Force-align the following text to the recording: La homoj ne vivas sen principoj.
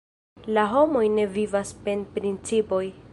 La 0.57 0.63
homoj 0.71 1.03
ne 1.17 1.27
vivas 1.35 1.75
sen 1.83 2.03
principoj. 2.17 2.85